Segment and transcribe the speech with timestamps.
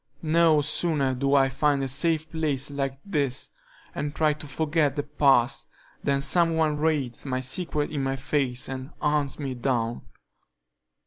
[0.23, 3.51] No sooner do I find a safe place like this,
[3.93, 5.67] and try to forget the past,
[6.03, 10.01] than some one reads my secret in my face and hunts me down.